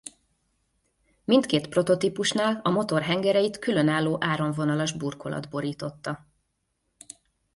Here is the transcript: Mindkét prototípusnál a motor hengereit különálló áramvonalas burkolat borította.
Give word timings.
Mindkét 1.23 1.67
prototípusnál 1.67 2.59
a 2.63 2.69
motor 2.69 3.01
hengereit 3.01 3.59
különálló 3.59 4.17
áramvonalas 4.23 4.91
burkolat 4.97 5.49
borította. 5.49 6.27